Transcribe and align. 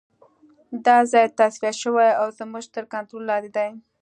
دا 0.85 0.97
ځای 1.11 1.25
تصفیه 1.37 1.73
شوی 1.81 2.09
او 2.21 2.27
زموږ 2.39 2.65
تر 2.75 2.83
کنترول 2.93 3.23
لاندې 3.29 3.49
دی 3.57 3.69